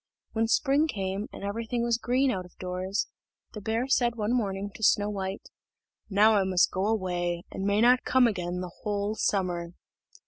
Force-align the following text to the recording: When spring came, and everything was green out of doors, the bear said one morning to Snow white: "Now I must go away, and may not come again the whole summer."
When 0.31 0.47
spring 0.47 0.87
came, 0.87 1.27
and 1.31 1.43
everything 1.43 1.83
was 1.83 1.99
green 1.99 2.31
out 2.31 2.43
of 2.43 2.57
doors, 2.57 3.05
the 3.53 3.61
bear 3.61 3.87
said 3.87 4.15
one 4.15 4.33
morning 4.33 4.71
to 4.73 4.81
Snow 4.81 5.11
white: 5.11 5.47
"Now 6.09 6.33
I 6.37 6.43
must 6.43 6.71
go 6.71 6.87
away, 6.87 7.43
and 7.51 7.65
may 7.67 7.81
not 7.81 8.03
come 8.03 8.25
again 8.25 8.61
the 8.61 8.71
whole 8.81 9.13
summer." 9.13 9.73